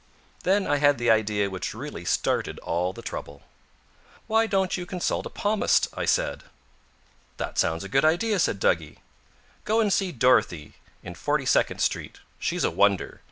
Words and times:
Then 0.41 0.65
I 0.65 0.77
had 0.77 0.97
the 0.97 1.11
idea 1.11 1.47
which 1.51 1.75
really 1.75 2.05
started 2.05 2.57
all 2.63 2.91
the 2.91 3.03
trouble. 3.03 3.43
"Why 4.25 4.47
don't 4.47 4.75
you 4.75 4.87
consult 4.87 5.27
a 5.27 5.29
palmist?" 5.29 5.89
I 5.93 6.05
said. 6.05 6.41
"That 7.37 7.59
sounds 7.59 7.83
a 7.83 7.87
good 7.87 8.03
idea," 8.03 8.39
said 8.39 8.59
Duggie. 8.59 8.97
"Go 9.63 9.79
and 9.79 9.93
see 9.93 10.11
Dorothea 10.11 10.71
in 11.03 11.13
Forty 11.13 11.45
second 11.45 11.81
Street. 11.81 12.19
She's 12.39 12.63
a 12.63 12.71
wonder. 12.71 13.19